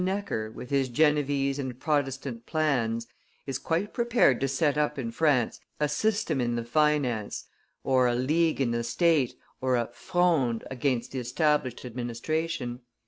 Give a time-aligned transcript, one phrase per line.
[0.03, 3.05] Necker, with his Genevese and Protestant plans,
[3.45, 7.45] is quite prepared to set up in France a system in the finance,
[7.83, 12.79] or a league in the state, or a 'Fronde' against the established administration.